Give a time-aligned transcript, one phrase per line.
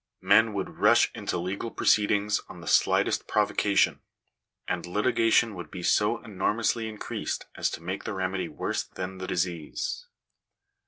[0.23, 4.01] Men would rush into legal proceedings on the slightest provocation;
[4.67, 9.27] and litigation would be so enormously increased as to make the remedy worse than the
[9.27, 10.07] disease."